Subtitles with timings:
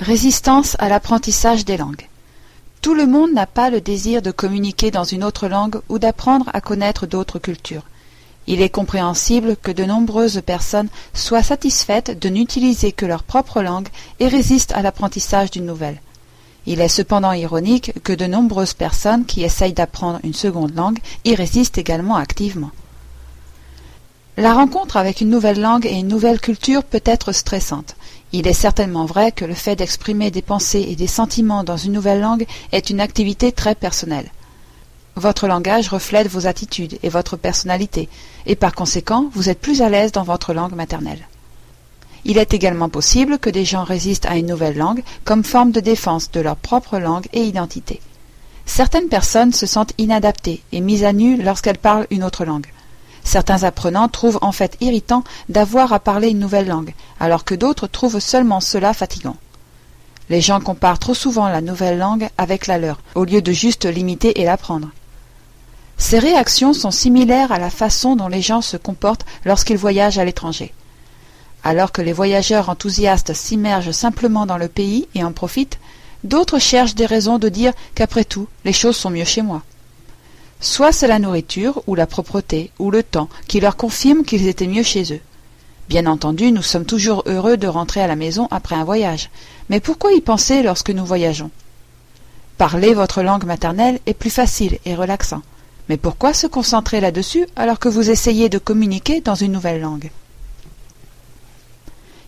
[0.00, 2.08] Résistance à l'apprentissage des langues.
[2.80, 6.48] Tout le monde n'a pas le désir de communiquer dans une autre langue ou d'apprendre
[6.54, 7.82] à connaître d'autres cultures.
[8.46, 13.88] Il est compréhensible que de nombreuses personnes soient satisfaites de n'utiliser que leur propre langue
[14.20, 16.00] et résistent à l'apprentissage d'une nouvelle.
[16.64, 21.34] Il est cependant ironique que de nombreuses personnes qui essayent d'apprendre une seconde langue y
[21.34, 22.70] résistent également activement.
[24.40, 27.94] La rencontre avec une nouvelle langue et une nouvelle culture peut être stressante.
[28.32, 31.92] Il est certainement vrai que le fait d'exprimer des pensées et des sentiments dans une
[31.92, 34.30] nouvelle langue est une activité très personnelle.
[35.14, 38.08] Votre langage reflète vos attitudes et votre personnalité,
[38.46, 41.28] et par conséquent vous êtes plus à l'aise dans votre langue maternelle.
[42.24, 45.80] Il est également possible que des gens résistent à une nouvelle langue comme forme de
[45.80, 48.00] défense de leur propre langue et identité.
[48.64, 52.68] Certaines personnes se sentent inadaptées et mises à nu lorsqu'elles parlent une autre langue.
[53.24, 57.86] Certains apprenants trouvent en fait irritant d'avoir à parler une nouvelle langue, alors que d'autres
[57.86, 59.36] trouvent seulement cela fatigant.
[60.30, 63.84] Les gens comparent trop souvent la nouvelle langue avec la leur, au lieu de juste
[63.84, 64.90] l'imiter et l'apprendre.
[65.98, 70.24] Ces réactions sont similaires à la façon dont les gens se comportent lorsqu'ils voyagent à
[70.24, 70.72] l'étranger.
[71.62, 75.78] Alors que les voyageurs enthousiastes s'immergent simplement dans le pays et en profitent,
[76.24, 79.62] d'autres cherchent des raisons de dire qu'après tout, les choses sont mieux chez moi.
[80.60, 84.66] Soit c'est la nourriture, ou la propreté, ou le temps, qui leur confirme qu'ils étaient
[84.66, 85.20] mieux chez eux.
[85.88, 89.30] Bien entendu, nous sommes toujours heureux de rentrer à la maison après un voyage.
[89.70, 91.50] Mais pourquoi y penser lorsque nous voyageons?
[92.58, 95.42] Parler votre langue maternelle est plus facile et relaxant.
[95.88, 100.10] Mais pourquoi se concentrer là-dessus alors que vous essayez de communiquer dans une nouvelle langue?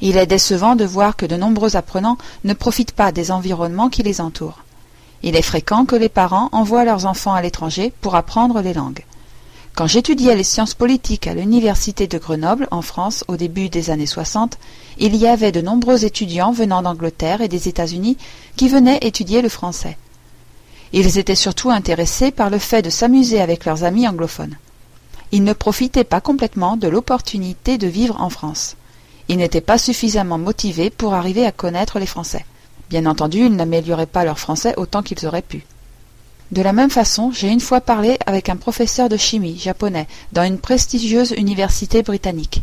[0.00, 4.02] Il est décevant de voir que de nombreux apprenants ne profitent pas des environnements qui
[4.02, 4.60] les entourent.
[5.22, 9.04] Il est fréquent que les parents envoient leurs enfants à l'étranger pour apprendre les langues.
[9.74, 14.06] Quand j'étudiais les sciences politiques à l'université de Grenoble, en France, au début des années
[14.06, 14.58] 60,
[14.98, 18.16] il y avait de nombreux étudiants venant d'Angleterre et des États-Unis
[18.56, 19.96] qui venaient étudier le français.
[20.92, 24.56] Ils étaient surtout intéressés par le fait de s'amuser avec leurs amis anglophones.
[25.32, 28.76] Ils ne profitaient pas complètement de l'opportunité de vivre en France.
[29.28, 32.44] Ils n'étaient pas suffisamment motivés pour arriver à connaître les Français.
[32.90, 35.64] Bien entendu, ils n'amélioraient pas leur français autant qu'ils auraient pu.
[36.50, 40.42] De la même façon, j'ai une fois parlé avec un professeur de chimie japonais dans
[40.42, 42.62] une prestigieuse université britannique.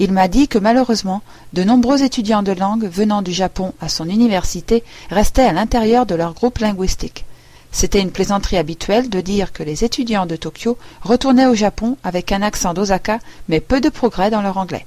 [0.00, 1.22] Il m'a dit que malheureusement,
[1.52, 6.16] de nombreux étudiants de langue venant du Japon à son université restaient à l'intérieur de
[6.16, 7.24] leur groupe linguistique.
[7.70, 12.32] C'était une plaisanterie habituelle de dire que les étudiants de Tokyo retournaient au Japon avec
[12.32, 14.84] un accent d'Osaka, mais peu de progrès dans leur anglais.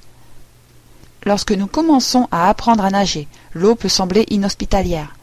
[1.24, 5.14] Lorsque nous commençons à apprendre à nager, l'eau peut sembler inhospitalière.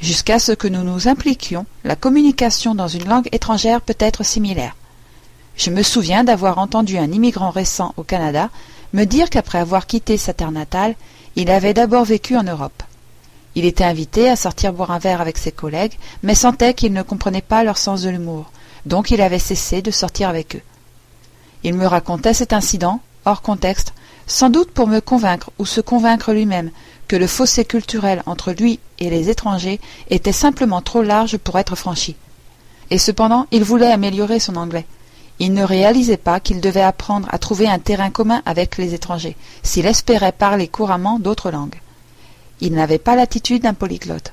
[0.00, 4.74] Jusqu'à ce que nous nous impliquions, la communication dans une langue étrangère peut être similaire.
[5.56, 8.50] Je me souviens d'avoir entendu un immigrant récent au Canada
[8.92, 10.94] me dire qu'après avoir quitté sa terre natale,
[11.36, 12.82] il avait d'abord vécu en Europe.
[13.54, 17.02] Il était invité à sortir boire un verre avec ses collègues, mais sentait qu'il ne
[17.02, 18.50] comprenait pas leur sens de l'humour,
[18.86, 20.62] donc il avait cessé de sortir avec eux.
[21.62, 23.92] Il me racontait cet incident, hors contexte,
[24.26, 26.70] sans doute pour me convaincre ou se convaincre lui-même
[27.08, 29.80] que le fossé culturel entre lui et les étrangers
[30.10, 32.16] était simplement trop large pour être franchi.
[32.90, 34.86] Et cependant, il voulait améliorer son anglais.
[35.38, 39.36] Il ne réalisait pas qu'il devait apprendre à trouver un terrain commun avec les étrangers,
[39.62, 41.80] s'il espérait parler couramment d'autres langues.
[42.60, 44.32] Il n'avait pas l'attitude d'un polyglotte.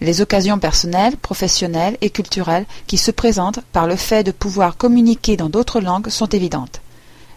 [0.00, 5.36] Les occasions personnelles, professionnelles et culturelles qui se présentent par le fait de pouvoir communiquer
[5.36, 6.80] dans d'autres langues sont évidentes.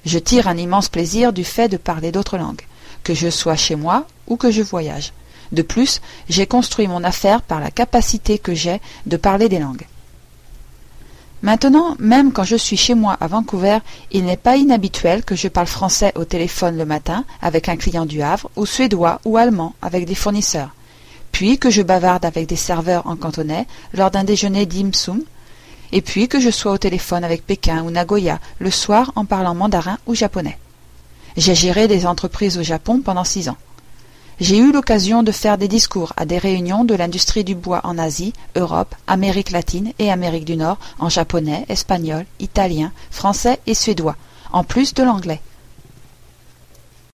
[0.06, 2.62] Je tire un immense plaisir du fait de parler d'autres langues,
[3.04, 5.14] que je sois chez moi ou que je voyage.
[5.52, 9.86] De plus, j'ai construit mon affaire par la capacité que j'ai de parler des langues.
[11.42, 13.80] Maintenant, même quand je suis chez moi à Vancouver,
[14.12, 18.06] il n'est pas inhabituel que je parle français au téléphone le matin avec un client
[18.06, 20.70] du Havre, ou suédois ou allemand avec des fournisseurs,
[21.32, 25.24] puis que je bavarde avec des serveurs en cantonais lors d'un déjeuner dim sum,
[25.92, 29.56] et puis que je sois au téléphone avec Pékin ou Nagoya le soir en parlant
[29.56, 30.58] mandarin ou japonais.
[31.38, 33.58] J'ai géré des entreprises au Japon pendant six ans.
[34.40, 37.98] J'ai eu l'occasion de faire des discours à des réunions de l'industrie du bois en
[38.00, 44.16] Asie, Europe, Amérique latine et Amérique du Nord en japonais, espagnol, italien, français et suédois,
[44.52, 45.42] en plus de l'anglais.